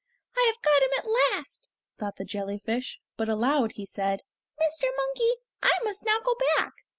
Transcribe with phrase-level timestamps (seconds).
[0.35, 1.69] "I have got him at last!"
[1.99, 4.23] thought the jellyfish, but aloud he said:
[4.59, 4.87] "Mr.
[4.97, 5.31] Monkey,
[5.61, 6.73] I must now go back.